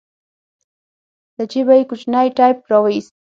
[1.35, 3.13] له جيبه يې کوچنى ټېپ راوايست.